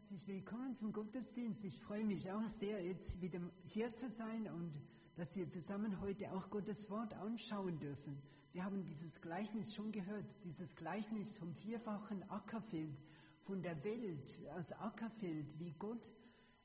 [0.00, 1.62] Herzlich willkommen zum Gottesdienst.
[1.62, 4.72] Ich freue mich auch sehr, jetzt wieder hier zu sein und
[5.14, 8.16] dass wir zusammen heute auch Gottes Wort anschauen dürfen.
[8.52, 12.96] Wir haben dieses Gleichnis schon gehört, dieses Gleichnis vom vierfachen Ackerfeld,
[13.42, 16.10] von der Welt, aus Ackerfeld, wie Gott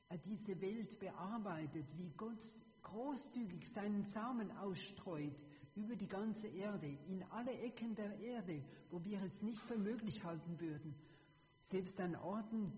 [0.08, 2.42] äh, diese Welt bearbeitet, wie Gott
[2.84, 5.38] großzügig seinen Samen ausstreut
[5.74, 10.24] über die ganze Erde, in alle Ecken der Erde, wo wir es nicht für möglich
[10.24, 10.94] halten würden.
[11.60, 12.72] Selbst an Orten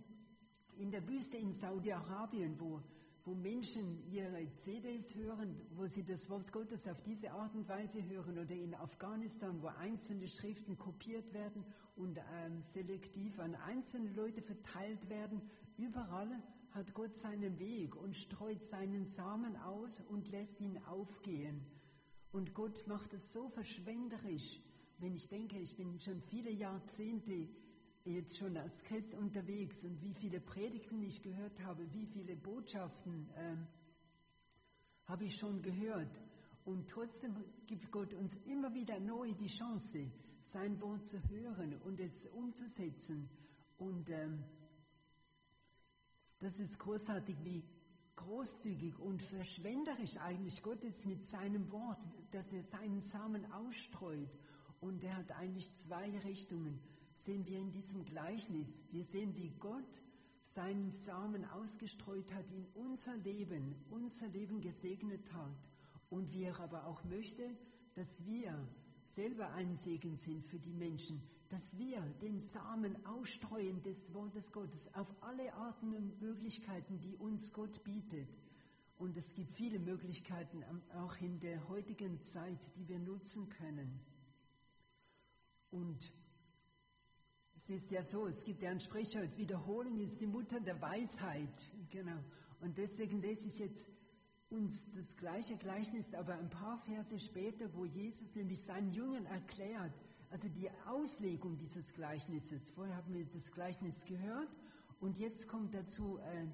[0.78, 2.80] in der Wüste in Saudi-Arabien, wo,
[3.24, 8.02] wo Menschen ihre CDs hören, wo sie das Wort Gottes auf diese Art und Weise
[8.04, 11.64] hören, oder in Afghanistan, wo einzelne Schriften kopiert werden
[11.96, 15.42] und ähm, selektiv an einzelne Leute verteilt werden,
[15.76, 21.66] überall hat Gott seinen Weg und streut seinen Samen aus und lässt ihn aufgehen.
[22.30, 24.60] Und Gott macht es so verschwenderisch,
[24.98, 27.48] wenn ich denke, ich bin schon viele Jahrzehnte
[28.10, 33.28] jetzt schon als Christ unterwegs und wie viele Predigten ich gehört habe, wie viele Botschaften
[33.34, 33.56] äh,
[35.06, 36.10] habe ich schon gehört.
[36.64, 37.34] Und trotzdem
[37.66, 40.10] gibt Gott uns immer wieder neu die Chance,
[40.42, 43.28] sein Wort zu hören und es umzusetzen.
[43.78, 44.44] Und ähm,
[46.40, 47.64] das ist großartig, wie
[48.16, 52.00] großzügig und verschwenderisch eigentlich Gott ist mit seinem Wort,
[52.32, 54.30] dass er seinen Samen ausstreut.
[54.80, 56.80] Und er hat eigentlich zwei Richtungen
[57.18, 58.80] sehen wir in diesem Gleichnis.
[58.92, 60.02] Wir sehen, wie Gott
[60.44, 65.56] seinen Samen ausgestreut hat in unser Leben, unser Leben gesegnet hat.
[66.10, 67.50] Und wie er aber auch möchte,
[67.94, 68.56] dass wir
[69.06, 74.94] selber ein Segen sind für die Menschen, dass wir den Samen ausstreuen des Wortes Gottes
[74.94, 78.28] auf alle Arten und Möglichkeiten, die uns Gott bietet.
[78.96, 80.62] Und es gibt viele Möglichkeiten,
[80.94, 84.00] auch in der heutigen Zeit, die wir nutzen können.
[85.70, 86.12] Und
[87.58, 91.50] es ist ja so, es gibt ja ein Sprichwort, Wiederholung ist die Mutter der Weisheit.
[91.90, 92.22] Genau.
[92.60, 93.90] Und deswegen lese ich jetzt
[94.48, 99.92] uns das gleiche Gleichnis, aber ein paar Verse später, wo Jesus nämlich seinen Jüngern erklärt,
[100.30, 102.68] also die Auslegung dieses Gleichnisses.
[102.68, 104.48] Vorher haben wir das Gleichnis gehört
[105.00, 106.46] und jetzt kommt dazu äh,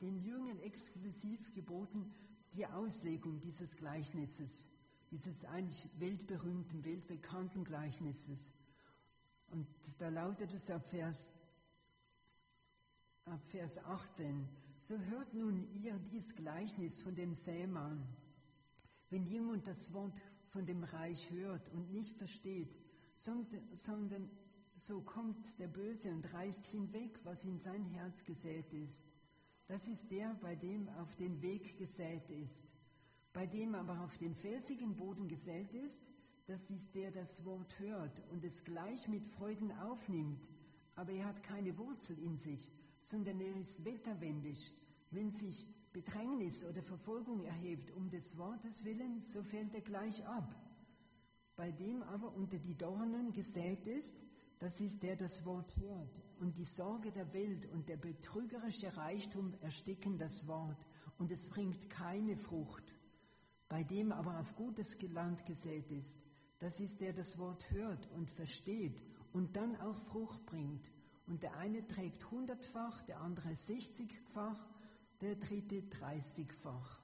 [0.00, 2.14] den Jüngern exklusiv geboten
[2.54, 4.70] die Auslegung dieses Gleichnisses,
[5.10, 8.52] dieses eigentlich weltberühmten, weltbekannten Gleichnisses.
[9.54, 11.30] Und da lautet es ab Vers,
[13.24, 14.48] ab Vers 18,
[14.78, 18.04] so hört nun ihr dies Gleichnis von dem Sämann.
[19.10, 22.74] Wenn jemand das Wort von dem Reich hört und nicht versteht,
[23.14, 24.28] sondern
[24.74, 29.04] so kommt der Böse und reißt hinweg, was in sein Herz gesät ist.
[29.68, 32.66] Das ist der, bei dem auf den Weg gesät ist.
[33.32, 36.02] Bei dem aber auf den felsigen Boden gesät ist,
[36.46, 40.46] das ist der, das Wort hört und es gleich mit Freuden aufnimmt,
[40.94, 44.72] aber er hat keine Wurzel in sich, sondern er ist wetterwendig.
[45.10, 50.54] Wenn sich Bedrängnis oder Verfolgung erhebt um des Wortes willen, so fällt er gleich ab.
[51.56, 54.16] Bei dem aber unter die Dornen gesät ist,
[54.58, 59.54] das ist der, das Wort hört, und die Sorge der Welt und der betrügerische Reichtum
[59.60, 60.84] ersticken das Wort,
[61.18, 62.84] und es bringt keine Frucht.
[63.68, 66.18] Bei dem aber auf gutes Land gesät ist,
[66.64, 68.98] das ist der das Wort hört und versteht
[69.34, 70.90] und dann auch Frucht bringt.
[71.26, 74.66] Und der eine trägt hundertfach, der andere sechzigfach,
[75.20, 77.02] der dritte dreißigfach.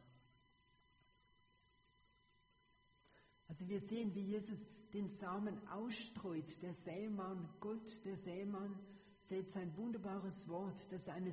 [3.49, 6.63] Also wir sehen, wie Jesus den Samen ausstreut.
[6.63, 8.79] Der Sämann, Gott, der Sämann,
[9.21, 11.33] setzt ein wunderbares Wort, das eine,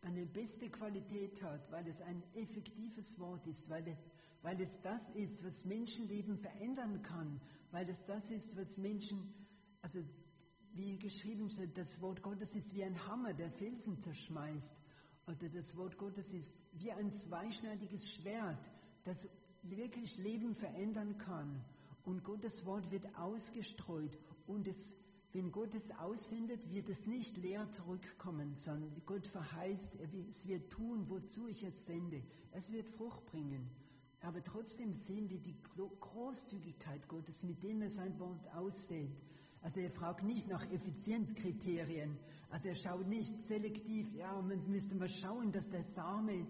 [0.00, 3.98] eine beste Qualität hat, weil es ein effektives Wort ist, weil,
[4.40, 9.34] weil es das ist, was Menschenleben verändern kann, weil es das ist, was Menschen,
[9.82, 10.00] also
[10.72, 14.76] wie geschrieben steht, das Wort Gottes ist wie ein Hammer, der Felsen zerschmeißt.
[15.26, 18.58] Oder das Wort Gottes ist wie ein zweischneidiges Schwert,
[19.04, 19.28] das
[19.62, 21.62] wirklich Leben verändern kann.
[22.04, 24.18] Und Gottes Wort wird ausgestreut.
[24.46, 24.96] Und es,
[25.32, 29.98] wenn Gott es aussendet, wird es nicht leer zurückkommen, sondern Gott verheißt,
[30.30, 32.22] es wird tun, wozu ich es sende.
[32.52, 33.68] Es wird Frucht bringen.
[34.20, 35.56] Aber trotzdem sehen wir die
[36.00, 39.10] Großzügigkeit Gottes, mit dem er sein Wort aussät.
[39.62, 42.16] Also er fragt nicht nach Effizienzkriterien.
[42.50, 46.46] Also er schaut nicht selektiv, ja, man müsste mal schauen, dass der Same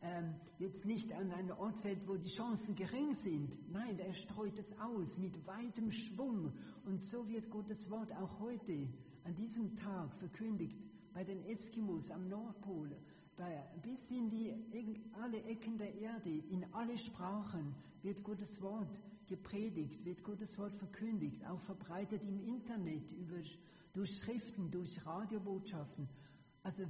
[0.00, 3.72] ähm, jetzt nicht an einen Ort fällt, wo die Chancen gering sind.
[3.72, 6.52] Nein, er streut es aus mit weitem Schwung.
[6.84, 8.88] Und so wird Gottes Wort auch heute,
[9.24, 10.78] an diesem Tag, verkündigt
[11.12, 12.90] bei den Eskimos am Nordpol,
[13.82, 14.54] bis in die,
[15.20, 21.44] alle Ecken der Erde, in alle Sprachen wird Gottes Wort gepredigt, wird Gottes Wort verkündigt,
[21.46, 23.36] auch verbreitet im Internet, über,
[23.92, 26.08] durch Schriften, durch Radiobotschaften.
[26.62, 26.84] Also,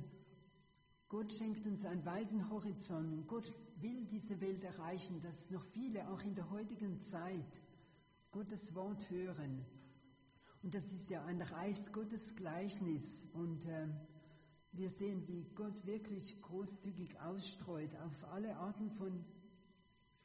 [1.08, 6.08] Gott schenkt uns einen weiten Horizont und Gott will diese Welt erreichen, dass noch viele
[6.08, 7.60] auch in der heutigen Zeit
[8.32, 9.64] Gottes Wort hören.
[10.62, 13.86] Und das ist ja ein Reichs Gottes Gleichnis und äh,
[14.76, 19.24] wir sehen, wie Gott wirklich großzügig ausstreut auf alle Arten von,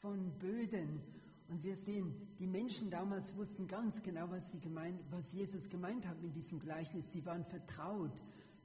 [0.02, 1.02] von Böden.
[1.48, 6.08] Und wir sehen, die Menschen damals wussten ganz genau, was, die gemeint, was Jesus gemeint
[6.08, 7.12] hat mit diesem Gleichnis.
[7.12, 8.12] Sie waren vertraut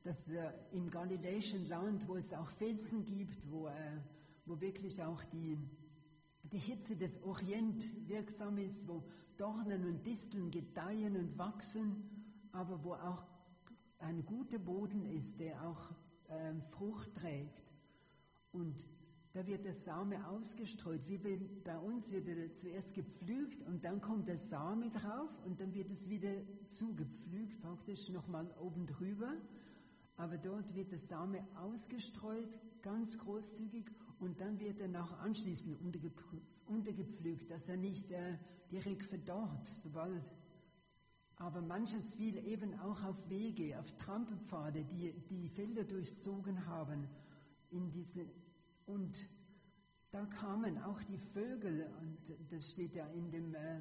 [0.04, 3.72] dass äh, im galiläischen Land, wo es auch Felsen gibt, wo, äh,
[4.44, 5.58] wo wirklich auch die,
[6.42, 9.02] die Hitze des Orient wirksam ist, wo
[9.38, 12.04] Dornen und Disteln gedeihen und wachsen,
[12.52, 13.24] aber wo auch
[14.04, 15.90] ein guter Boden ist, der auch
[16.28, 17.62] äh, Frucht trägt.
[18.52, 18.76] Und
[19.32, 21.08] da wird der Same ausgestreut.
[21.08, 25.74] Wie bei uns wird er zuerst gepflügt und dann kommt der Same drauf und dann
[25.74, 26.32] wird es wieder
[26.68, 29.32] zugepflügt, praktisch nochmal oben drüber
[30.16, 33.86] aber dort wird der Same ausgestreut, ganz großzügig,
[34.20, 35.76] und dann wird er nach anschließend
[36.66, 38.38] untergepflügt, dass er nicht äh,
[38.70, 40.22] direkt verdorrt, sobald.
[41.36, 47.08] Aber manches fiel eben auch auf Wege, auf Trampelpfade, die die Felder durchzogen haben.
[47.70, 48.26] In diese,
[48.86, 49.28] und
[50.12, 52.18] da kamen auch die Vögel, und
[52.50, 53.80] das steht ja in dem äh,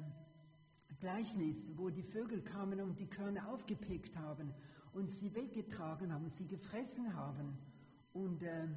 [0.98, 4.52] Gleichnis, wo die Vögel kamen und die Körner aufgepickt haben
[4.92, 7.56] und sie weggetragen haben, sie gefressen haben.
[8.12, 8.68] Und äh,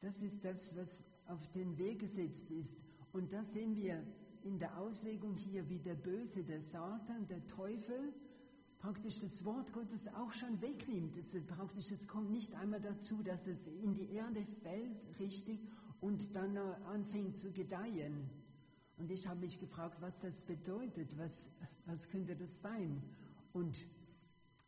[0.00, 2.78] das ist das, was auf den Weg gesetzt ist.
[3.12, 4.04] Und da sehen wir
[4.44, 8.12] in der Auslegung hier, wie der Böse, der Satan, der Teufel,
[8.78, 11.16] praktisch das Wort Gottes auch schon wegnimmt.
[11.16, 15.60] Es, praktisch, es kommt nicht einmal dazu, dass es in die Erde fällt, richtig,
[16.00, 18.28] und dann anfängt zu gedeihen.
[18.98, 21.50] Und ich habe mich gefragt, was das bedeutet, was,
[21.86, 23.02] was könnte das sein?
[23.54, 23.76] Und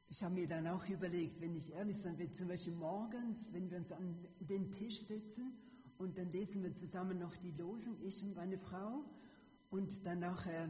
[0.08, 3.70] ich habe mir dann auch überlegt, wenn ich ehrlich sein will, zum Beispiel morgens, wenn
[3.70, 5.52] wir uns an den Tisch setzen
[5.98, 9.04] und dann lesen wir zusammen noch die Losung, ich und meine Frau,
[9.70, 10.68] und dann nachher,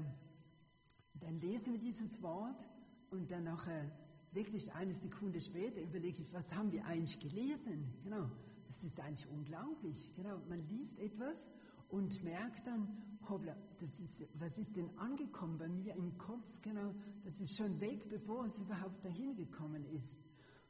[1.14, 2.68] dann lesen wir dieses Wort
[3.10, 3.90] und dann nachher,
[4.36, 7.92] wirklich eine Sekunde später überlege ich, was haben wir eigentlich gelesen?
[8.04, 8.30] Genau,
[8.68, 10.12] das ist eigentlich unglaublich.
[10.14, 11.48] Genau, man liest etwas
[11.88, 12.86] und merkt dann,
[13.28, 16.60] hoppla, das ist, was ist denn angekommen bei mir im Kopf?
[16.60, 16.94] Genau,
[17.24, 20.18] das ist schon weg, bevor es überhaupt dahin gekommen ist.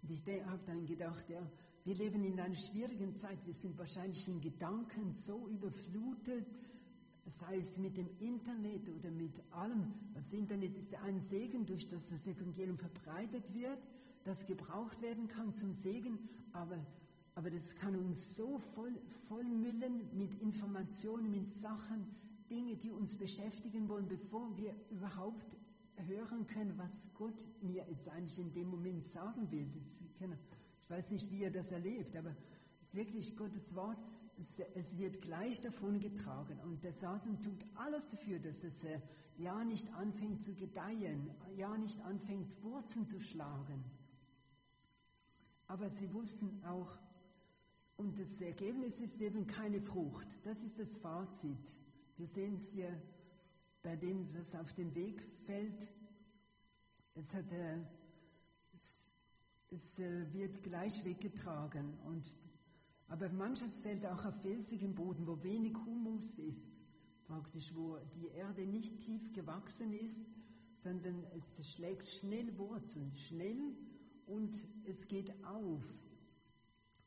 [0.02, 1.44] Und ich habe dann gedacht, ja,
[1.84, 3.44] wir leben in einer schwierigen Zeit.
[3.46, 6.46] Wir sind wahrscheinlich in Gedanken so überflutet,
[7.26, 9.92] sei es mit dem Internet oder mit allem.
[10.14, 13.78] Das Internet ist ja ein Segen, durch das das Evangelium verbreitet wird,
[14.24, 16.18] das gebraucht werden kann zum Segen,
[16.52, 16.78] aber
[17.36, 18.94] aber das kann uns so voll,
[19.28, 22.06] vollmüllen mit Informationen, mit Sachen,
[22.48, 25.54] Dinge, die uns beschäftigen wollen, bevor wir überhaupt
[26.06, 29.66] hören können, was Gott mir jetzt eigentlich in dem Moment sagen will.
[29.76, 32.34] ich weiß nicht, wie ihr das erlebt, aber
[32.80, 33.98] es ist wirklich Gottes Wort.
[34.38, 39.00] Es, es wird gleich davon getragen und der Satan tut alles dafür, dass das äh,
[39.38, 43.84] ja nicht anfängt zu gedeihen, ja nicht anfängt Wurzeln zu schlagen.
[45.66, 46.98] Aber sie wussten auch,
[47.96, 50.28] und das Ergebnis ist eben keine Frucht.
[50.44, 51.58] Das ist das Fazit.
[52.18, 53.00] Wir sehen hier
[53.82, 55.88] bei dem, was auf den Weg fällt,
[57.14, 57.78] es, hat, äh,
[58.74, 59.00] es,
[59.70, 61.98] es äh, wird gleich weggetragen.
[62.04, 62.26] Und,
[63.08, 66.72] aber manches fällt auch auf felsigem Boden, wo wenig Humus ist,
[67.26, 70.26] praktisch, wo die Erde nicht tief gewachsen ist,
[70.74, 73.76] sondern es schlägt schnell Wurzeln, schnell
[74.26, 75.84] und es geht auf.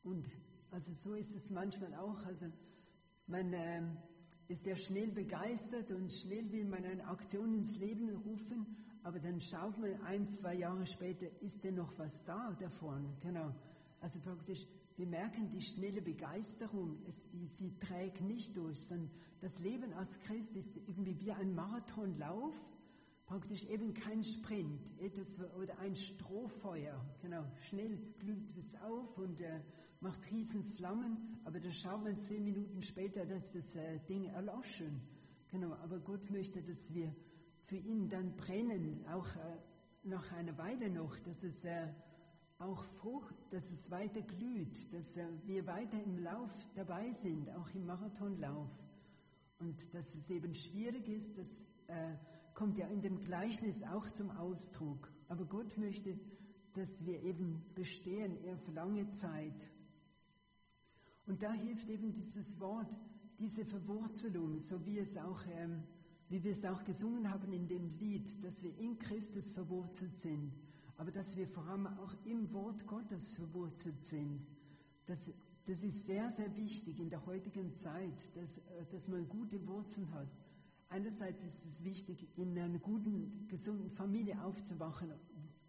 [0.04, 0.26] Und
[0.72, 2.26] also so ist es manchmal auch.
[2.26, 2.48] Also
[3.28, 3.82] man äh,
[4.48, 8.66] ist ja schnell begeistert und schnell will man eine Aktion ins Leben rufen,
[9.04, 13.16] aber dann schaut man ein, zwei Jahre später, ist denn noch was da davon?
[13.22, 13.54] Genau.
[14.00, 14.68] Also praktisch,
[15.00, 20.20] wir merken die schnelle Begeisterung, es, die, sie trägt nicht durch, sondern das Leben als
[20.20, 22.54] Christ ist irgendwie wie ein Marathonlauf,
[23.26, 27.00] praktisch eben kein Sprint etwas, oder ein Strohfeuer.
[27.22, 29.62] Genau, schnell glüht es auf und äh,
[30.02, 35.00] macht riesen Flammen, aber da schaut man zehn Minuten später, dass das äh, Ding erloschen.
[35.50, 37.16] Genau, aber Gott möchte, dass wir
[37.64, 39.60] für ihn dann brennen, auch äh,
[40.04, 41.88] nach einer Weile noch, dass es äh,
[42.60, 47.70] auch Frucht, dass es weiter glüht, dass äh, wir weiter im Lauf dabei sind, auch
[47.74, 48.70] im Marathonlauf.
[49.60, 52.16] Und dass es eben schwierig ist, das äh,
[52.54, 55.12] kommt ja in dem Gleichnis auch zum Ausdruck.
[55.28, 56.20] Aber Gott möchte,
[56.74, 59.72] dass wir eben bestehen auf lange Zeit
[61.30, 62.92] und da hilft eben dieses Wort,
[63.38, 65.84] diese Verwurzelung, so wie es auch, ähm,
[66.28, 70.52] wie wir es auch gesungen haben in dem Lied, dass wir in Christus verwurzelt sind,
[71.00, 74.46] aber dass wir vor allem auch im Wort Gottes verwurzelt sind.
[75.06, 75.32] Das,
[75.66, 80.12] das ist sehr, sehr wichtig in der heutigen Zeit, dass, äh, dass man gute Wurzeln
[80.12, 80.28] hat.
[80.90, 85.14] Einerseits ist es wichtig, in einer guten, gesunden Familie aufzuwachen,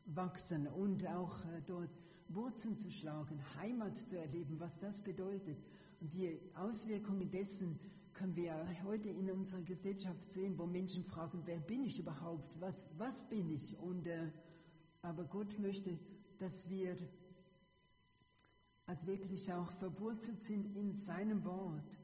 [0.04, 1.90] wachsen und auch äh, dort
[2.26, 5.58] Wurzeln zu schlagen, Heimat zu erleben, was das bedeutet.
[6.00, 7.78] Und die Auswirkungen dessen
[8.14, 12.60] können wir heute in unserer Gesellschaft sehen, wo Menschen fragen, wer bin ich überhaupt?
[12.60, 13.78] Was, was bin ich?
[13.78, 14.32] Und, äh,
[15.02, 15.99] aber Gott möchte,
[16.38, 16.97] dass wir
[18.87, 21.97] also wirklich auch verwurzelt sind in seinem Wort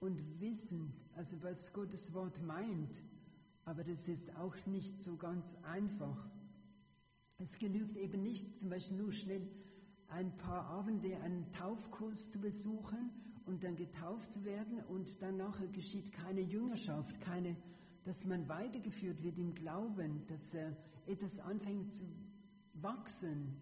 [0.00, 2.92] und wissen, also was Gottes Wort meint.
[3.64, 6.28] Aber das ist auch nicht so ganz einfach.
[7.38, 9.48] Es genügt eben nicht, zum Beispiel nur schnell
[10.08, 13.10] ein paar Abende einen Taufkurs zu besuchen
[13.46, 17.56] und dann getauft zu werden und dann nachher geschieht keine Jüngerschaft, keine,
[18.04, 20.72] dass man weitergeführt wird im Glauben, dass äh,
[21.06, 22.04] etwas anfängt zu
[22.82, 23.56] wachsen.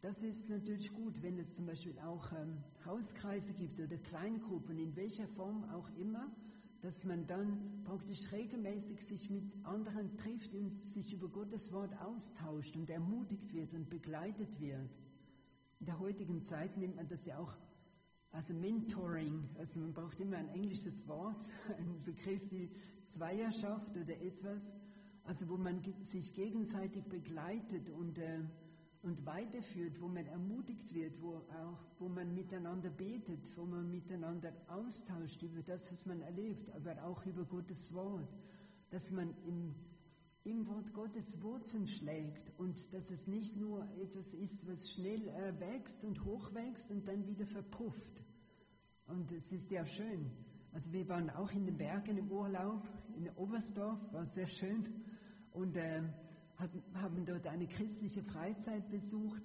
[0.00, 4.94] Das ist natürlich gut, wenn es zum Beispiel auch ähm, Hauskreise gibt oder Kleingruppen, in
[4.94, 6.30] welcher Form auch immer,
[6.82, 12.76] dass man dann praktisch regelmäßig sich mit anderen trifft und sich über Gottes Wort austauscht
[12.76, 14.90] und ermutigt wird und begleitet wird.
[15.80, 17.54] In der heutigen Zeit nennt man das ja auch
[18.36, 21.46] also Mentoring, also man braucht immer ein englisches Wort,
[21.78, 22.70] ein Begriff wie
[23.02, 24.74] Zweierschaft oder etwas,
[25.26, 28.40] also wo man sich gegenseitig begleitet und, äh,
[29.02, 34.52] und weiterführt, wo man ermutigt wird, wo, auch, wo man miteinander betet, wo man miteinander
[34.68, 38.28] austauscht über das, was man erlebt, aber auch über Gottes Wort,
[38.90, 39.74] dass man im
[40.46, 45.58] im Wort Gottes Wurzeln schlägt und dass es nicht nur etwas ist, was schnell äh,
[45.58, 48.22] wächst und hochwächst und dann wieder verpufft.
[49.08, 50.30] Und es ist ja schön.
[50.72, 54.84] Also wir waren auch in den Bergen im Urlaub, in Oberstdorf, war sehr schön
[55.56, 56.02] und äh,
[56.94, 59.42] haben dort eine christliche Freizeit besucht,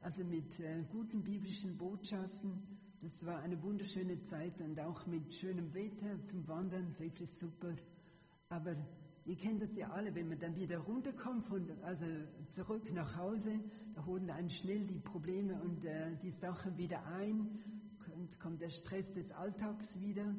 [0.00, 2.62] also mit äh, guten biblischen Botschaften.
[3.00, 7.74] Das war eine wunderschöne Zeit und auch mit schönem Wetter zum Wandern, wirklich super.
[8.48, 8.74] Aber
[9.28, 12.06] Ihr kennt das ja alle, wenn man dann wieder runterkommt, von, also
[12.48, 13.60] zurück nach Hause,
[13.94, 17.62] da holen einen schnell die Probleme und äh, die Sachen wieder ein,
[18.02, 20.34] kommt, kommt der Stress des Alltags wieder.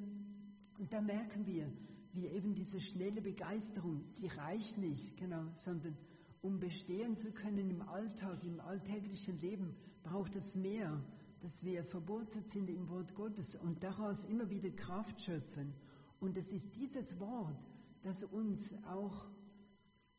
[0.80, 1.72] Und da merken wir,
[2.14, 5.98] wie eben diese schnelle Begeisterung, sie reicht nicht, genau, sondern
[6.42, 11.02] um bestehen zu können im Alltag, im alltäglichen Leben, braucht es mehr,
[11.42, 15.74] dass wir verwurzelt sind im Wort Gottes und daraus immer wieder Kraft schöpfen.
[16.20, 17.58] Und es ist dieses Wort,
[18.04, 19.30] dass uns auch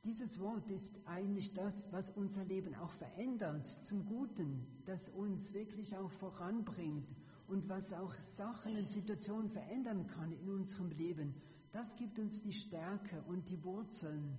[0.05, 5.95] dieses Wort ist eigentlich das, was unser Leben auch verändert zum Guten, das uns wirklich
[5.95, 7.07] auch voranbringt
[7.49, 11.35] und was auch Sachen und Situationen verändern kann in unserem Leben.
[11.73, 14.37] Das gibt uns die Stärke und die Wurzeln,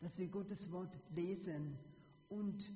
[0.00, 1.78] dass wir Gottes Wort lesen
[2.28, 2.72] und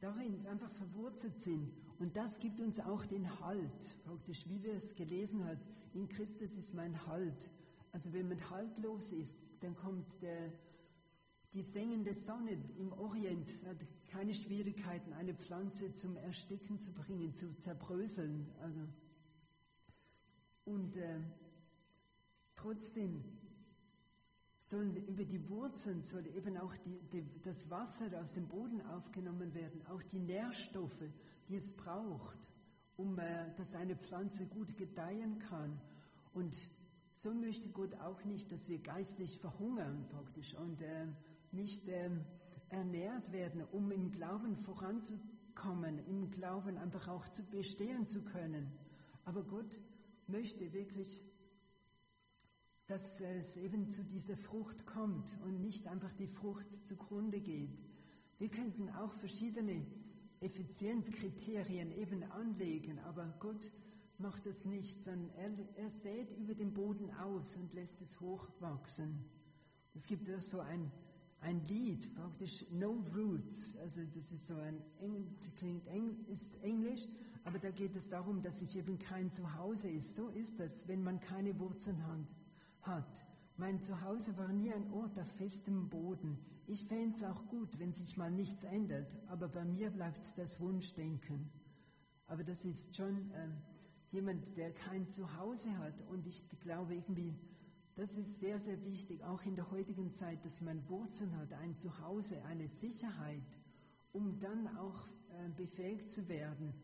[0.00, 1.72] darin einfach verwurzelt sind.
[1.98, 5.60] Und das gibt uns auch den Halt, praktisch wie wir es gelesen haben.
[5.94, 7.50] In Christus ist mein Halt.
[7.92, 10.52] Also wenn man haltlos ist, dann kommt der,
[11.54, 17.56] die sengende Sonne im Orient, hat keine Schwierigkeiten, eine Pflanze zum Ersticken zu bringen, zu
[17.58, 18.50] zerbröseln.
[18.60, 18.80] Also,
[20.64, 21.20] und äh,
[22.56, 23.22] trotzdem
[24.66, 29.54] sollen über die Wurzeln soll eben auch die, die, das Wasser aus dem Boden aufgenommen
[29.54, 31.04] werden, auch die Nährstoffe,
[31.48, 32.36] die es braucht,
[32.96, 35.80] um äh, dass eine Pflanze gut gedeihen kann.
[36.34, 36.56] Und
[37.14, 41.06] so möchte Gott auch nicht, dass wir geistlich verhungern praktisch und äh,
[41.52, 42.10] nicht äh,
[42.68, 48.72] ernährt werden, um im Glauben voranzukommen, im Glauben einfach auch zu bestehen zu können.
[49.24, 49.80] Aber Gott
[50.26, 51.22] möchte wirklich,
[52.86, 57.76] dass es eben zu dieser Frucht kommt und nicht einfach die Frucht zugrunde geht.
[58.38, 59.84] Wir könnten auch verschiedene
[60.40, 63.70] Effizienzkriterien eben anlegen, aber Gott
[64.18, 65.50] macht es nicht, sondern er,
[65.82, 69.24] er sät über den Boden aus und lässt es hochwachsen.
[69.94, 70.90] Es gibt auch so ein,
[71.40, 74.82] ein Lied, praktisch No Roots, also das ist so ein,
[75.56, 77.06] klingt eng, ist Englisch,
[77.44, 80.14] aber da geht es darum, dass sich eben kein Zuhause ist.
[80.14, 82.26] So ist das, wenn man keine Wurzeln hat.
[83.56, 86.38] Mein Zuhause war nie ein Ort auf festem Boden.
[86.66, 90.60] Ich fände es auch gut, wenn sich mal nichts ändert, aber bei mir bleibt das
[90.60, 91.50] Wunschdenken.
[92.26, 93.48] Aber das ist schon äh,
[94.12, 96.00] jemand, der kein Zuhause hat.
[96.08, 97.34] Und ich glaube irgendwie,
[97.94, 101.76] das ist sehr, sehr wichtig, auch in der heutigen Zeit, dass man Wurzeln hat, ein
[101.76, 103.58] Zuhause, eine Sicherheit,
[104.12, 106.74] um dann auch äh, befähigt zu werden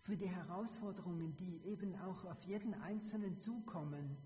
[0.00, 4.16] für die Herausforderungen, die eben auch auf jeden Einzelnen zukommen.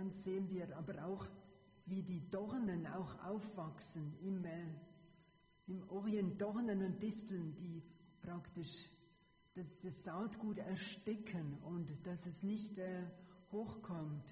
[0.00, 1.26] Dann sehen wir aber auch,
[1.84, 4.64] wie die Dornen auch aufwachsen im, äh,
[5.66, 7.82] im Orient Dornen und Disteln, die
[8.22, 8.88] praktisch
[9.52, 13.02] das, das Saatgut ersticken und dass es nicht äh,
[13.52, 14.24] hochkommt.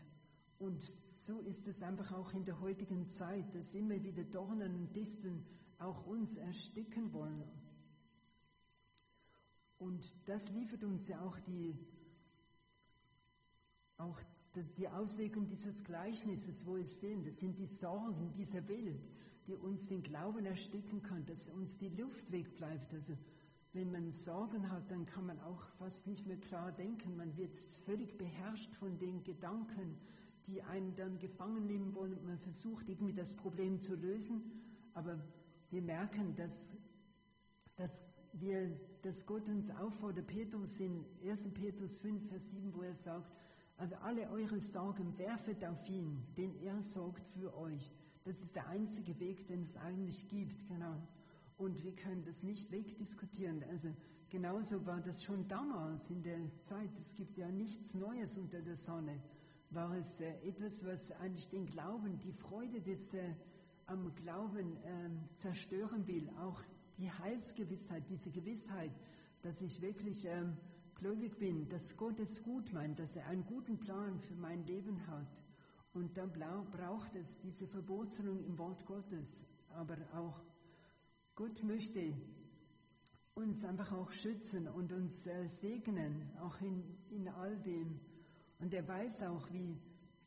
[0.58, 0.82] Und
[1.16, 5.44] so ist es einfach auch in der heutigen Zeit, dass immer wieder Dornen und Disteln
[5.78, 7.44] auch uns ersticken wollen.
[9.76, 11.78] Und das liefert uns ja auch die,
[13.98, 14.18] auch
[14.62, 17.27] die Auslegung dieses Gleichnisses, wo es sind.
[17.27, 19.00] Das sind die Sorgen dieser Welt,
[19.47, 22.93] die uns den Glauben ersticken können, dass uns die Luft wegbleibt.
[22.95, 23.15] Also
[23.73, 27.17] wenn man Sorgen hat, dann kann man auch fast nicht mehr klar denken.
[27.17, 29.97] Man wird völlig beherrscht von den Gedanken,
[30.47, 32.19] die einen dann gefangen nehmen wollen.
[32.25, 34.43] Man versucht irgendwie das Problem zu lösen,
[34.95, 35.19] aber
[35.71, 36.73] wir merken, dass,
[37.77, 38.00] dass,
[38.33, 38.71] wir,
[39.03, 41.49] dass Gott uns auffordert, Petrus in 1.
[41.53, 43.31] Petrus 5, Vers 7, wo er sagt,
[43.78, 47.92] also alle eure Sorgen werfet auf ihn, denn er sorgt für euch.
[48.25, 51.00] Das ist der einzige Weg, den es eigentlich gibt, genau.
[51.56, 53.64] Und wir können das nicht wegdiskutieren.
[53.70, 53.88] Also
[54.28, 56.90] genauso war das schon damals in der Zeit.
[57.00, 59.23] Es gibt ja nichts Neues unter der Sonne.
[59.70, 63.35] War es äh, etwas, was eigentlich den Glauben, die Freude des äh,
[63.87, 66.61] am Glauben äh, zerstören will, auch
[66.99, 68.90] die Heilsgewissheit, diese Gewissheit,
[69.42, 70.56] dass ich wirklich ähm,
[70.99, 75.07] gläubig bin, dass Gott es gut meint, dass er einen guten Plan für mein Leben
[75.07, 75.26] hat.
[75.95, 79.43] Und dann braucht es diese Verwurzelung im Wort Gottes.
[79.71, 80.43] Aber auch
[81.35, 82.12] Gott möchte
[83.35, 88.00] uns einfach auch schützen und uns äh, segnen, auch in, in all dem.
[88.59, 89.78] Und er weiß auch, wie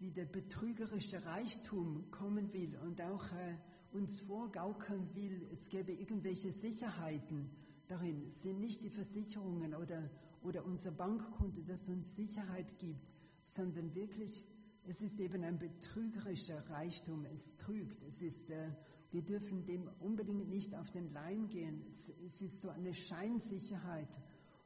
[0.02, 3.56] wie der betrügerische Reichtum kommen will und auch äh,
[3.94, 7.52] uns vorgaukeln will, es gäbe irgendwelche Sicherheiten
[7.88, 8.26] darin.
[8.28, 10.10] Es sind nicht die Versicherungen oder,
[10.44, 13.08] oder unser Bankkonto, das uns Sicherheit gibt,
[13.44, 14.44] sondern wirklich,
[14.88, 17.26] es ist eben ein betrügerischer Reichtum.
[17.26, 18.02] Es trügt.
[18.04, 18.72] Es ist, äh,
[19.12, 21.84] wir dürfen dem unbedingt nicht auf den Leim gehen.
[21.90, 24.10] Es, es ist so eine Scheinsicherheit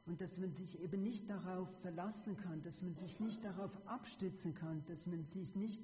[0.06, 4.54] und dass man sich eben nicht darauf verlassen kann, dass man sich nicht darauf abstützen
[4.54, 5.82] kann, dass man sich nicht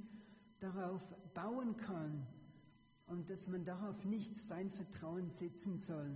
[0.61, 1.03] darauf
[1.35, 2.25] bauen kann
[3.07, 6.15] und dass man darauf nicht sein Vertrauen setzen soll.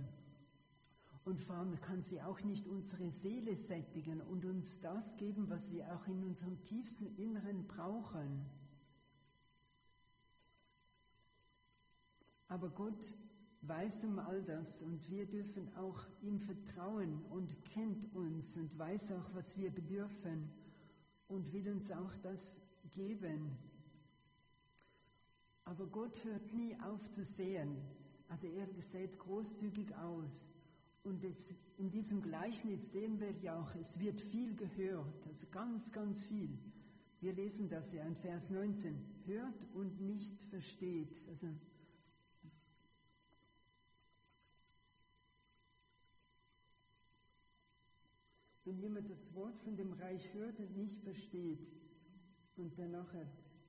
[1.27, 5.73] Und vor allem kann sie auch nicht unsere Seele sättigen und uns das geben, was
[5.73, 8.45] wir auch in unserem tiefsten Inneren brauchen.
[12.47, 13.13] Aber Gott
[13.59, 19.11] weiß um all das und wir dürfen auch ihm vertrauen und kennt uns und weiß
[19.11, 20.49] auch, was wir bedürfen
[21.27, 22.57] und will uns auch das
[22.93, 23.51] geben.
[25.65, 27.81] Aber Gott hört nie auf zu sehen.
[28.29, 30.45] Also er sät großzügig aus.
[31.03, 31.45] Und es,
[31.77, 36.57] in diesem Gleichnis sehen wir ja auch, es wird viel gehört, also ganz, ganz viel.
[37.21, 38.95] Wir lesen das ja in Vers 19.
[39.25, 41.21] Hört und nicht versteht.
[41.27, 41.47] Also
[48.67, 51.65] wenn jemand das Wort von dem Reich hört und nicht versteht.
[52.57, 53.07] Und danach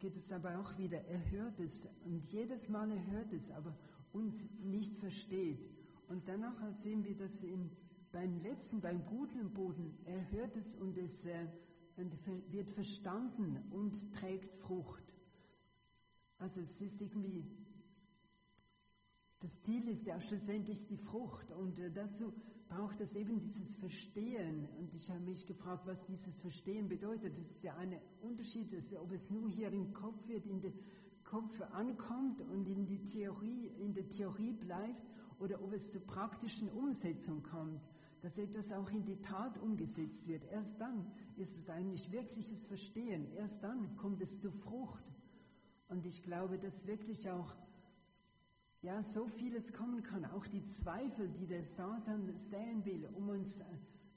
[0.00, 3.76] geht es aber auch wieder, er hört es und jedes Mal er hört es, aber
[4.12, 5.60] und nicht versteht.
[6.08, 7.70] Und danach sehen wir das in,
[8.12, 11.46] beim letzten, beim guten Boden, er hört es und es äh,
[12.50, 15.04] wird verstanden und trägt Frucht.
[16.38, 17.44] Also es ist irgendwie,
[19.40, 22.32] das Ziel ist ja schlussendlich die Frucht und äh, dazu
[22.68, 24.68] braucht es eben dieses Verstehen.
[24.78, 27.36] Und ich habe mich gefragt, was dieses Verstehen bedeutet.
[27.38, 30.74] Das ist ja ein Unterschied, ob es nur hier im Kopf wird, in den
[31.24, 36.70] Kopf ankommt und in, die Theorie, in der Theorie bleibt oder ob es zur praktischen
[36.70, 37.80] Umsetzung kommt,
[38.22, 40.44] dass etwas auch in die Tat umgesetzt wird.
[40.50, 43.32] Erst dann ist es eigentlich wirkliches Verstehen.
[43.36, 45.04] Erst dann kommt es zur Frucht.
[45.88, 47.54] Und ich glaube, dass wirklich auch
[48.82, 50.24] ja, so vieles kommen kann.
[50.24, 53.60] Auch die Zweifel, die der Satan säen will, um uns,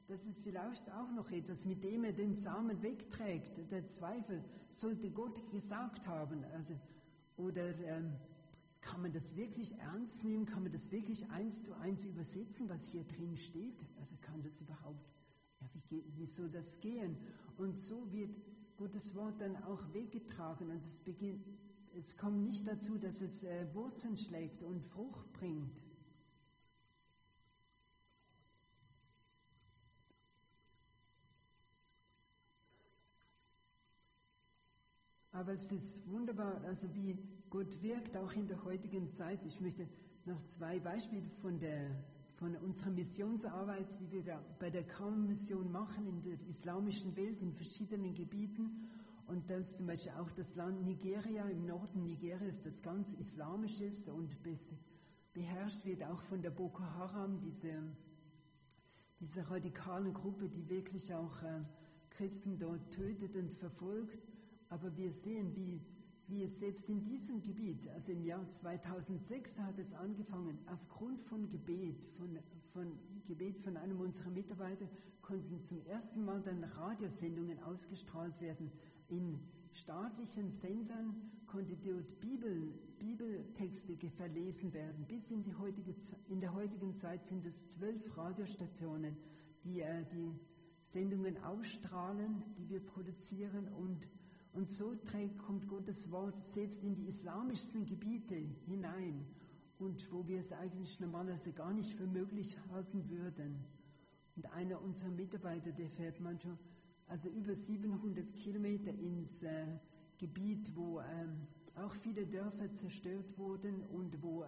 [0.07, 3.71] das ist vielleicht auch noch etwas, mit dem er den Samen wegträgt.
[3.71, 6.43] Der Zweifel sollte Gott gesagt haben.
[6.53, 6.73] Also,
[7.37, 8.13] oder ähm,
[8.81, 10.45] kann man das wirklich ernst nehmen?
[10.45, 13.77] Kann man das wirklich eins zu eins übersetzen, was hier drin steht?
[13.99, 15.07] Also kann das überhaupt,
[15.59, 17.15] ja, wie, wie soll das gehen?
[17.57, 18.31] Und so wird
[18.77, 21.45] Gottes Wort dann auch weggetragen und es beginnt,
[21.97, 25.71] es kommt nicht dazu, dass es äh, Wurzeln schlägt und Frucht bringt.
[35.31, 37.17] Aber es ist wunderbar, also wie
[37.49, 39.39] Gott wirkt, auch in der heutigen Zeit.
[39.45, 39.87] Ich möchte
[40.25, 41.91] noch zwei Beispiele von, der,
[42.35, 48.13] von unserer Missionsarbeit, die wir bei der Kaum-Mission machen in der islamischen Welt, in verschiedenen
[48.13, 48.89] Gebieten
[49.27, 54.09] und dass zum Beispiel auch das Land Nigeria im Norden Nigerias, das ganz islamisch ist
[54.09, 54.35] und
[55.33, 57.71] beherrscht wird, auch von der Boko Haram, diese,
[59.21, 61.61] diese radikale Gruppe, die wirklich auch äh,
[62.09, 64.30] Christen dort tötet und verfolgt.
[64.71, 65.81] Aber wir sehen, wie,
[66.27, 71.49] wie es selbst in diesem Gebiet, also im Jahr 2006 hat es angefangen, aufgrund von
[71.49, 72.39] Gebet, von,
[72.71, 74.87] von Gebet von einem unserer Mitarbeiter,
[75.21, 78.71] konnten zum ersten Mal dann Radiosendungen ausgestrahlt werden.
[79.09, 79.41] In
[79.73, 81.15] staatlichen Sendern
[81.47, 85.05] konnte dort Bibel, Bibeltexte verlesen werden.
[85.05, 85.93] Bis in, die heutige,
[86.29, 89.17] in der heutigen Zeit sind es zwölf Radiostationen,
[89.65, 90.31] die äh, die
[90.83, 94.07] Sendungen ausstrahlen, die wir produzieren und
[94.53, 94.95] und so
[95.45, 99.25] kommt Gottes Wort selbst in die islamischsten Gebiete hinein
[99.79, 103.63] und wo wir es eigentlich normalerweise gar nicht für möglich halten würden.
[104.35, 106.57] Und einer unserer Mitarbeiter, der fährt manchmal
[107.07, 109.65] also über 700 Kilometer ins äh,
[110.17, 111.27] Gebiet, wo äh,
[111.75, 114.47] auch viele Dörfer zerstört wurden und wo äh,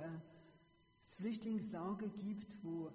[1.02, 2.92] es Flüchtlingslager gibt, wo,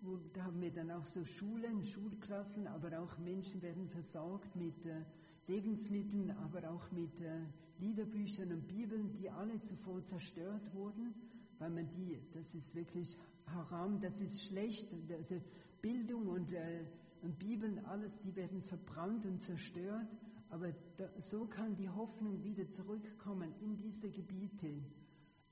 [0.00, 4.86] wo da haben wir dann auch so Schulen, Schulklassen, aber auch Menschen werden versorgt mit
[4.86, 5.02] äh,
[5.46, 7.40] Lebensmitteln, aber auch mit äh,
[7.78, 11.14] Liederbüchern und Bibeln, die alle zuvor zerstört wurden,
[11.58, 15.40] weil man die, das ist wirklich haram, das ist schlecht, also
[15.80, 16.84] Bildung und, äh,
[17.22, 20.08] und Bibeln, alles, die werden verbrannt und zerstört,
[20.50, 24.82] aber da, so kann die Hoffnung wieder zurückkommen in diese Gebiete.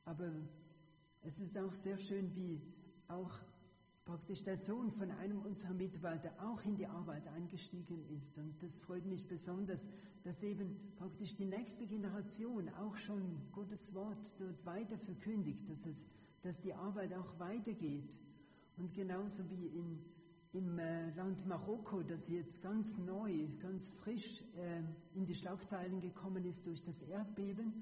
[0.05, 0.31] Aber
[1.23, 2.61] es ist auch sehr schön, wie
[3.09, 3.39] auch
[4.05, 8.37] praktisch der Sohn von einem unserer Mitarbeiter auch in die Arbeit eingestiegen ist.
[8.37, 9.88] Und das freut mich besonders,
[10.25, 16.07] dass eben praktisch die nächste Generation auch schon Gottes Wort dort weiter verkündigt, dass, es,
[16.43, 18.09] dass die Arbeit auch weitergeht.
[18.77, 19.99] Und genauso wie in,
[20.53, 24.83] im äh, Land Marokko, das jetzt ganz neu, ganz frisch äh,
[25.17, 27.73] in die Schlagzeilen gekommen ist durch das Erdbeben,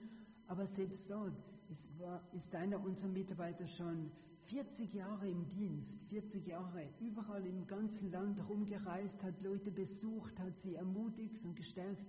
[0.47, 1.33] aber selbst dort
[1.71, 4.11] ist, war, ist einer unserer Mitarbeiter schon
[4.47, 10.59] 40 Jahre im Dienst, 40 Jahre überall im ganzen Land rumgereist, hat Leute besucht, hat
[10.59, 12.07] sie ermutigt und gestärkt.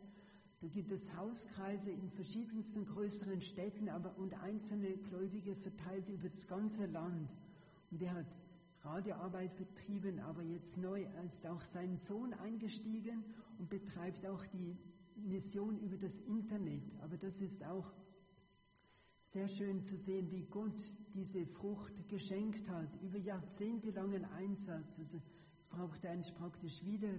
[0.62, 6.48] Da gibt es Hauskreise in verschiedensten größeren Städten, aber und einzelne Gläubige verteilt über das
[6.48, 7.30] ganze Land.
[7.92, 8.28] Und er hat
[8.84, 13.24] Radioarbeit betrieben, aber jetzt neu ist auch sein Sohn eingestiegen
[13.60, 14.78] und betreibt auch die
[15.16, 16.84] Mission über das Internet.
[17.02, 17.92] Aber das ist auch
[19.34, 20.80] sehr schön zu sehen, wie Gott
[21.16, 25.00] diese Frucht geschenkt hat, über jahrzehntelangen Einsatz.
[25.00, 25.24] Also es
[25.70, 27.10] braucht eigentlich praktisch wieder,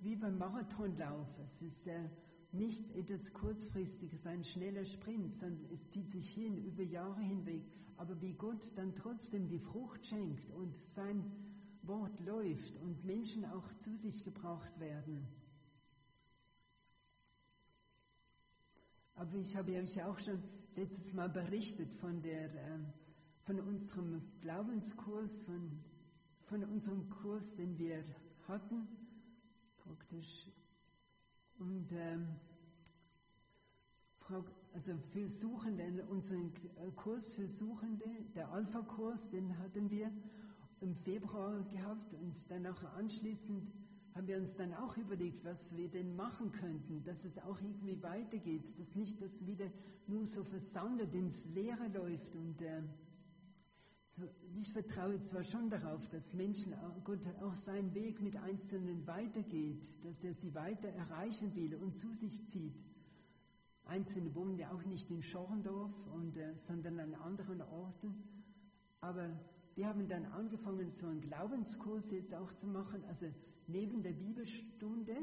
[0.00, 1.26] wie beim Marathonlauf.
[1.42, 2.08] Es ist äh,
[2.52, 7.64] nicht etwas Kurzfristiges, ein schneller Sprint, sondern es zieht sich hin über Jahre hinweg.
[7.96, 11.32] Aber wie Gott dann trotzdem die Frucht schenkt und sein
[11.82, 15.26] Wort läuft und Menschen auch zu sich gebracht werden.
[19.16, 20.40] Aber ich habe euch auch schon
[20.76, 22.78] letztes Mal berichtet von, der, äh,
[23.44, 25.70] von unserem Glaubenskurs, von,
[26.44, 28.04] von unserem Kurs, den wir
[28.46, 28.86] hatten,
[29.78, 30.50] praktisch.
[31.58, 32.28] Und ähm,
[34.74, 36.52] also für Suchende, unseren
[36.96, 40.12] Kurs für Suchende, der Alpha-Kurs, den hatten wir
[40.80, 43.72] im Februar gehabt und dann auch anschließend
[44.16, 48.02] haben wir uns dann auch überlegt, was wir denn machen könnten, dass es auch irgendwie
[48.02, 49.70] weitergeht, dass nicht das wieder
[50.06, 52.34] nur so versandet ins Leere läuft.
[52.34, 52.82] Und äh,
[54.08, 54.22] so,
[54.54, 56.74] ich vertraue zwar schon darauf, dass Menschen,
[57.04, 62.14] Gott auch seinen Weg mit Einzelnen weitergeht, dass er sie weiter erreichen will und zu
[62.14, 62.82] sich zieht.
[63.84, 68.14] Einzelne wohnen ja auch nicht in Schorndorf, und, äh, sondern an anderen Orten.
[69.02, 69.28] Aber
[69.76, 73.04] wir haben dann angefangen, so einen Glaubenskurs jetzt auch zu machen.
[73.08, 73.26] Also
[73.66, 75.14] neben der Bibelstunde,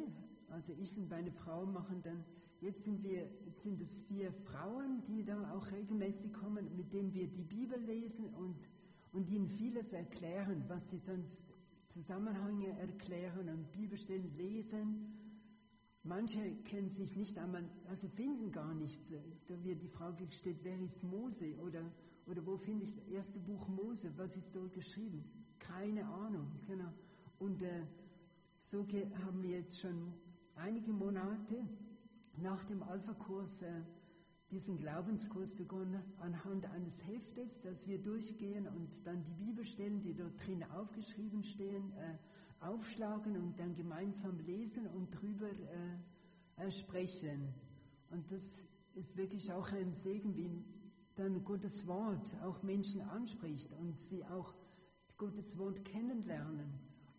[0.49, 2.23] also ich und meine Frau machen dann,
[2.61, 7.13] jetzt sind wir, jetzt sind es vier Frauen, die da auch regelmäßig kommen, mit denen
[7.15, 8.55] wir die Bibel lesen und,
[9.11, 11.51] und ihnen vieles erklären, was sie sonst
[11.87, 15.17] Zusammenhänge erklären und Bibelstellen lesen.
[16.03, 19.11] Manche kennen sich nicht einmal, also finden gar nichts.
[19.47, 21.91] Da wird die Frage gestellt, wer ist Mose oder,
[22.27, 25.23] oder wo finde ich das erste Buch Mose, was ist dort geschrieben?
[25.59, 26.91] Keine Ahnung, genau.
[27.39, 27.85] Und äh,
[28.61, 28.85] so
[29.25, 30.13] haben wir jetzt schon
[30.55, 31.67] einige Monate
[32.37, 33.81] nach dem Alpha-Kurs äh,
[34.51, 40.45] diesen Glaubenskurs begonnen, anhand eines Heftes, das wir durchgehen und dann die Bibelstellen, die dort
[40.45, 42.17] drin aufgeschrieben stehen, äh,
[42.63, 45.49] aufschlagen und dann gemeinsam lesen und drüber
[46.57, 47.53] äh, sprechen.
[48.11, 48.59] Und das
[48.95, 50.63] ist wirklich auch ein Segen, wie
[51.15, 54.53] dann Gottes Wort auch Menschen anspricht und sie auch
[55.17, 56.73] Gottes Wort kennenlernen.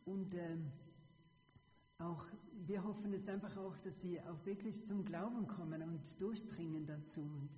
[0.05, 0.57] Und äh,
[1.99, 2.25] auch,
[2.67, 7.23] wir hoffen es einfach auch, dass sie auch wirklich zum Glauben kommen und durchdringen dazu.
[7.23, 7.49] Und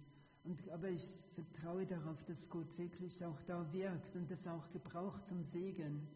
[0.45, 5.27] Und, aber ich vertraue darauf, dass Gott wirklich auch da wirkt und das auch gebraucht
[5.27, 6.07] zum Segen.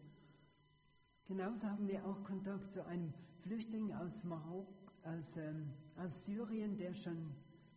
[1.25, 4.71] Genauso haben wir auch Kontakt zu einem Flüchtling aus Marokko,
[5.03, 7.33] aus, ähm, aus Syrien, der schon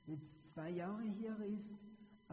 [0.07, 1.77] jetzt zwei Jahre hier ist,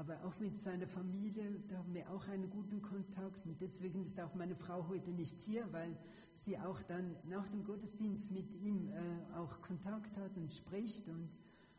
[0.02, 3.46] aber auch mit seiner Familie, da haben wir auch einen guten Kontakt.
[3.46, 5.96] Und deswegen ist auch meine Frau heute nicht hier, weil
[6.34, 11.08] sie auch dann nach dem Gottesdienst mit ihm äh, auch Kontakt hat und spricht.
[11.08, 11.30] Und,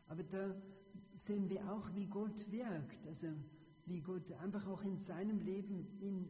[0.07, 0.55] aber da
[1.15, 3.27] sehen wir auch, wie Gott wirkt, also
[3.87, 6.29] wie Gott einfach auch in seinem Leben ihn,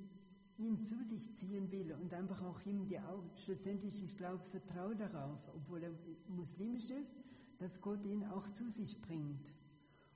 [0.58, 4.96] ihn zu sich ziehen will und einfach auch ihm die Augen, schlussendlich, ich glaube, vertraue
[4.96, 5.92] darauf, obwohl er
[6.28, 7.16] muslimisch ist,
[7.60, 9.54] dass Gott ihn auch zu sich bringt.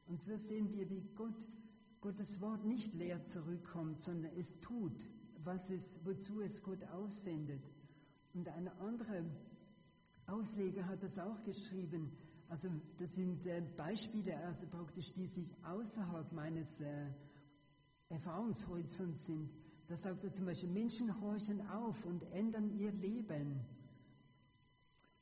[0.07, 1.35] Und so sehen wir, wie Gott,
[2.07, 4.93] Gottes Wort nicht leer zurückkommt, sondern es tut,
[5.43, 7.61] was es, wozu es Gott aussendet.
[8.33, 9.25] Und ein anderer
[10.25, 12.13] Ausleger hat das auch geschrieben.
[12.47, 17.07] Also das sind äh, Beispiele, also praktisch, die sich außerhalb meines äh,
[18.07, 19.49] Erfahrungshorizonts sind.
[19.89, 23.59] Da sagt er zum Beispiel, Menschen horchen auf und ändern ihr Leben.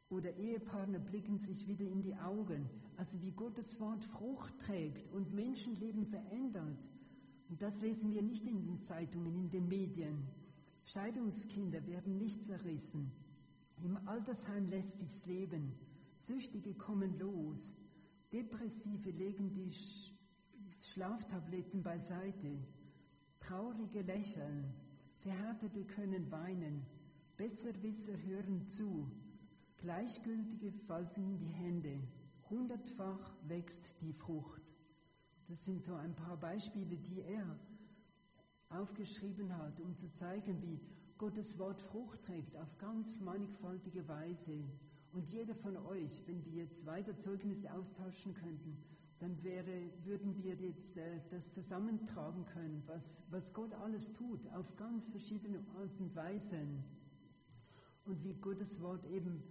[0.10, 2.70] Oder Ehepartner blicken sich wieder in die Augen.
[2.98, 6.80] Also wie Gottes Wort Frucht trägt und Menschenleben verändert.
[7.50, 10.28] Und das lesen wir nicht in den Zeitungen, in den Medien.
[10.86, 13.12] Scheidungskinder werden nicht zerrissen.
[13.84, 15.74] Im Altersheim lässt sich's leben.
[16.18, 17.74] Süchtige kommen los.
[18.32, 20.12] Depressive legen die Sch
[20.82, 22.58] Schlaftabletten beiseite.
[23.40, 24.74] Traurige lächeln.
[25.20, 26.86] Verhärtete können weinen.
[27.38, 29.10] Besserwisser hören zu.
[29.78, 32.00] Gleichgültige falten die Hände.
[32.50, 34.62] Hundertfach wächst die Frucht.
[35.48, 37.60] Das sind so ein paar Beispiele, die er
[38.70, 40.80] aufgeschrieben hat, um zu zeigen, wie
[41.18, 44.64] Gottes Wort Frucht trägt auf ganz mannigfaltige Weise.
[45.14, 48.78] Und jeder von euch, wenn wir jetzt weiter Zeugnisse austauschen könnten,
[49.20, 54.76] dann wäre, würden wir jetzt äh, das zusammentragen können, was, was Gott alles tut, auf
[54.76, 56.84] ganz verschiedene Arten und Weisen.
[58.04, 59.42] Und wie Gottes Wort eben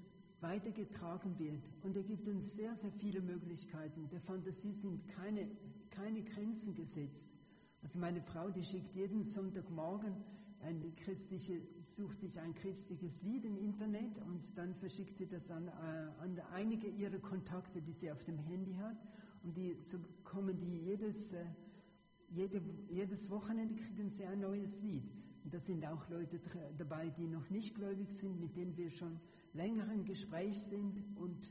[0.44, 1.62] weitergetragen wird.
[1.82, 4.08] Und er gibt uns sehr, sehr viele Möglichkeiten.
[4.10, 5.48] Der Fantasie sind keine,
[5.90, 7.30] keine Grenzen gesetzt.
[7.82, 10.14] Also meine Frau, die schickt jeden Sonntagmorgen
[10.60, 15.68] eine christliche, sucht sich ein christliches Lied im Internet und dann verschickt sie das an,
[15.68, 18.96] äh, an einige ihrer Kontakte, die sie auf dem Handy hat.
[19.42, 21.44] Und die, so kommen die jedes, äh,
[22.30, 25.04] jede, jedes Wochenende kriegen sie ein neues Lied.
[25.44, 26.40] Und da sind auch Leute
[26.78, 29.20] dabei, die noch nicht gläubig sind, mit denen wir schon
[29.54, 31.02] länger im Gespräch sind.
[31.16, 31.50] Und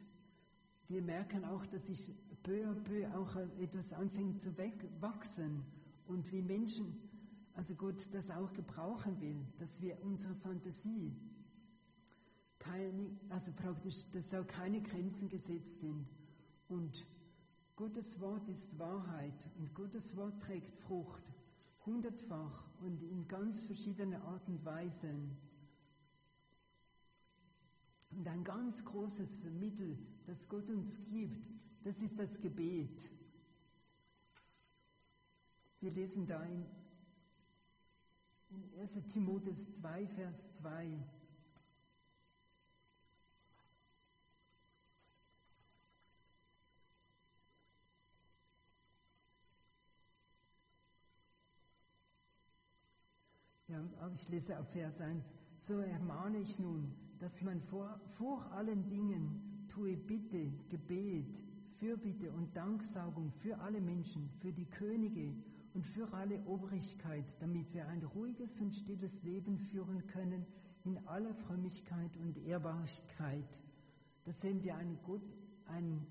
[0.87, 2.13] wir merken auch, dass sich
[2.43, 4.55] peu à peu auch etwas anfängt zu
[4.99, 5.63] wachsen
[6.07, 7.09] und wie Menschen,
[7.53, 11.15] also Gott das auch gebrauchen will, dass wir unsere Fantasie,
[12.59, 16.07] keine, also praktisch, dass da keine Grenzen gesetzt sind.
[16.67, 17.05] Und
[17.75, 21.23] Gottes Wort ist Wahrheit und Gottes Wort trägt Frucht,
[21.85, 25.37] hundertfach und in ganz verschiedenen Arten und Weisen.
[28.15, 33.09] Und ein ganz großes Mittel, das Gott uns gibt, das ist das Gebet.
[35.79, 36.65] Wir lesen da in,
[38.49, 41.03] in 1 Timotheus 2, Vers 2.
[53.67, 55.33] Ja, aber ich lese ab Vers 1.
[55.57, 61.33] So ermahne ich nun, dass man vor, vor allen Dingen tue Bitte, Gebet,
[61.79, 65.33] Fürbitte und Danksaugung für alle Menschen, für die Könige
[65.73, 70.45] und für alle Obrigkeit, damit wir ein ruhiges und stilles Leben führen können
[70.83, 73.47] in aller Frömmigkeit und Ehrbarkeit.
[74.25, 75.23] Da sehen wir einen Gott,
[75.67, 76.05] ein,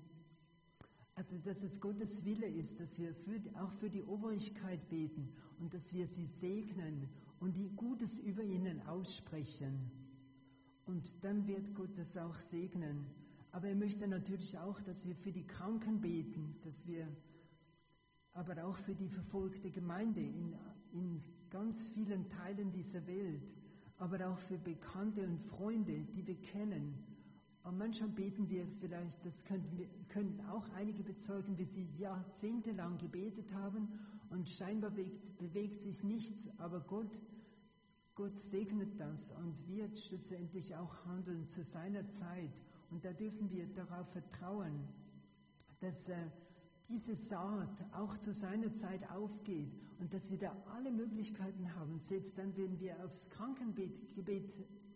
[1.13, 5.75] also dass es Gottes Wille ist, dass wir für, auch für die Obrigkeit beten und
[5.75, 7.07] dass wir sie segnen
[7.39, 10.02] und Gutes über ihnen aussprechen.
[10.85, 13.05] Und dann wird Gott das auch segnen.
[13.51, 17.07] Aber er möchte natürlich auch, dass wir für die Kranken beten, dass wir
[18.33, 20.55] aber auch für die verfolgte Gemeinde in,
[20.91, 23.43] in ganz vielen Teilen dieser Welt,
[23.97, 26.95] aber auch für Bekannte und Freunde, die wir kennen.
[27.63, 33.53] Und manchmal beten wir vielleicht, das könnten, könnten auch einige bezeugen, wie sie jahrzehntelang gebetet
[33.53, 33.87] haben
[34.31, 37.17] und scheinbar bewegt, bewegt sich nichts, aber Gott,
[38.15, 42.53] Gott segnet das und wird schlussendlich auch handeln zu seiner Zeit.
[42.91, 44.87] Und da dürfen wir darauf vertrauen,
[45.79, 46.15] dass äh,
[46.89, 52.37] diese Saat auch zu seiner Zeit aufgeht und dass wir da alle Möglichkeiten haben, selbst
[52.37, 54.53] dann, wenn wir aufs Krankenbett, Gebet,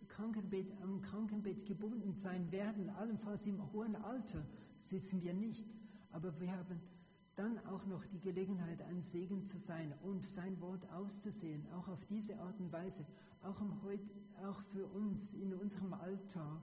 [0.08, 4.46] Krankenbett, am Krankenbett gebunden sein werden, allenfalls im hohen Alter,
[4.80, 5.66] sitzen wir nicht.
[6.12, 6.80] Aber wir haben
[7.38, 12.04] dann auch noch die Gelegenheit, ein Segen zu sein und sein Wort auszusehen, auch auf
[12.06, 13.06] diese Art und Weise,
[13.44, 14.02] auch, im Heut,
[14.44, 16.62] auch für uns in unserem Alltag.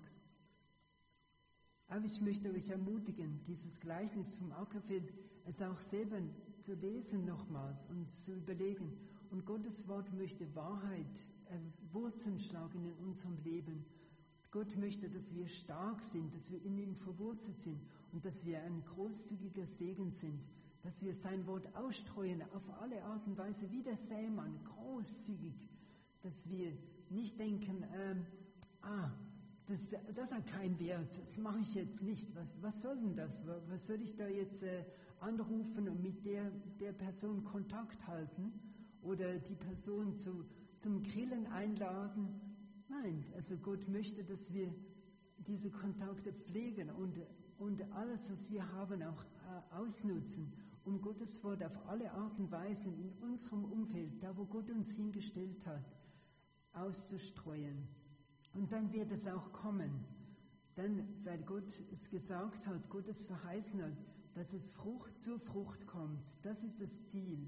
[1.87, 5.13] Aber ich möchte euch ermutigen, dieses Gleichnis vom Ackerfeld,
[5.45, 6.19] es auch selber
[6.61, 8.99] zu lesen nochmals und zu überlegen.
[9.31, 11.59] Und Gottes Wort möchte Wahrheit, äh,
[11.93, 13.85] Wurzeln schlagen in unserem Leben.
[14.51, 17.81] Gott möchte, dass wir stark sind, dass wir in ihm verwurzelt sind
[18.13, 20.41] und dass wir ein großzügiger Segen sind,
[20.85, 25.69] dass wir sein Wort ausstreuen auf alle Art und Weise, wie der Sämann, großzügig,
[26.23, 26.73] dass wir
[27.09, 28.27] nicht denken, ähm,
[28.83, 29.11] ah,
[29.67, 32.35] das, das hat keinen Wert, das mache ich jetzt nicht.
[32.35, 33.45] Was, was soll denn das?
[33.71, 34.85] Was soll ich da jetzt äh,
[35.21, 38.53] anrufen und mit der, der Person Kontakt halten
[39.01, 40.45] oder die Person zu,
[40.81, 42.41] zum Grillen einladen?
[42.89, 44.69] Nein, also Gott möchte, dass wir
[45.39, 47.17] diese Kontakte pflegen und,
[47.59, 50.53] und alles, was wir haben, auch äh, ausnutzen,
[50.85, 54.93] um Gottes Wort auf alle Arten und Weisen in unserem Umfeld, da wo Gott uns
[54.93, 55.85] hingestellt hat,
[56.73, 57.89] auszustreuen.
[58.53, 60.05] Und dann wird es auch kommen.
[60.75, 63.97] Dann, weil Gott es gesagt hat, Gott es verheißen hat,
[64.35, 66.21] dass es Frucht zur Frucht kommt.
[66.43, 67.47] Das ist das Ziel.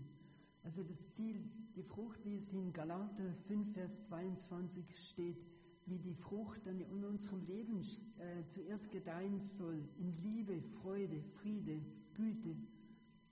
[0.62, 1.44] Also das Ziel,
[1.74, 5.44] die Frucht, wie es in Galater 5, Vers 22 steht,
[5.86, 7.80] wie die Frucht dann in unserem Leben
[8.18, 11.80] äh, zuerst gedeihen soll, in Liebe, Freude, Friede,
[12.14, 12.56] Güte,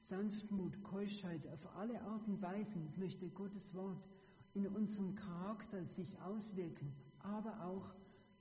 [0.08, 4.06] Sanftmut, Keuschheit, auf alle Arten und Weisen möchte Gottes Wort
[4.52, 7.94] in unserem Charakter sich auswirken aber auch,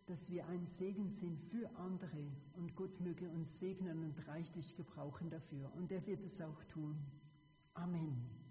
[0.05, 5.29] dass wir ein Segen sind für andere und Gott möge uns segnen und reichlich gebrauchen
[5.29, 5.71] dafür.
[5.75, 6.97] Und er wird es auch tun.
[7.73, 8.42] Amen.